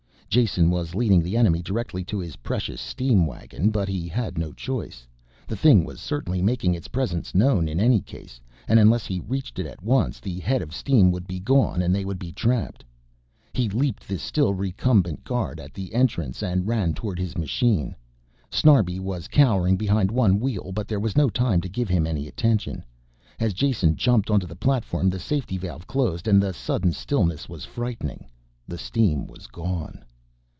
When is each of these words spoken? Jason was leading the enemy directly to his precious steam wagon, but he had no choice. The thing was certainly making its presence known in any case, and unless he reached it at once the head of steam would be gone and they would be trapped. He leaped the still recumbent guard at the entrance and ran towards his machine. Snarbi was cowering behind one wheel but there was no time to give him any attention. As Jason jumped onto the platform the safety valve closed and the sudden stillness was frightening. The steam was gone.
Jason 0.31 0.69
was 0.71 0.95
leading 0.95 1.21
the 1.21 1.35
enemy 1.35 1.61
directly 1.61 2.05
to 2.05 2.17
his 2.17 2.37
precious 2.37 2.79
steam 2.79 3.27
wagon, 3.27 3.69
but 3.69 3.89
he 3.89 4.07
had 4.07 4.37
no 4.37 4.53
choice. 4.53 5.05
The 5.45 5.57
thing 5.57 5.83
was 5.83 5.99
certainly 5.99 6.41
making 6.41 6.73
its 6.73 6.87
presence 6.87 7.35
known 7.35 7.67
in 7.67 7.81
any 7.81 7.99
case, 7.99 8.39
and 8.65 8.79
unless 8.79 9.05
he 9.05 9.19
reached 9.19 9.59
it 9.59 9.65
at 9.65 9.83
once 9.83 10.21
the 10.21 10.39
head 10.39 10.61
of 10.61 10.73
steam 10.73 11.11
would 11.11 11.27
be 11.27 11.41
gone 11.41 11.81
and 11.81 11.93
they 11.93 12.05
would 12.05 12.17
be 12.17 12.31
trapped. 12.31 12.81
He 13.51 13.67
leaped 13.67 14.07
the 14.07 14.17
still 14.17 14.53
recumbent 14.53 15.25
guard 15.25 15.59
at 15.59 15.73
the 15.73 15.93
entrance 15.93 16.41
and 16.41 16.65
ran 16.65 16.93
towards 16.93 17.19
his 17.19 17.37
machine. 17.37 17.93
Snarbi 18.49 19.01
was 19.01 19.27
cowering 19.27 19.75
behind 19.75 20.11
one 20.11 20.39
wheel 20.39 20.71
but 20.73 20.87
there 20.87 20.97
was 21.01 21.17
no 21.17 21.29
time 21.29 21.59
to 21.59 21.67
give 21.67 21.89
him 21.89 22.07
any 22.07 22.25
attention. 22.25 22.85
As 23.37 23.51
Jason 23.53 23.97
jumped 23.97 24.29
onto 24.29 24.47
the 24.47 24.55
platform 24.55 25.09
the 25.09 25.19
safety 25.19 25.57
valve 25.57 25.87
closed 25.87 26.25
and 26.25 26.41
the 26.41 26.53
sudden 26.53 26.93
stillness 26.93 27.49
was 27.49 27.65
frightening. 27.65 28.25
The 28.65 28.77
steam 28.77 29.27
was 29.27 29.47
gone. 29.47 30.05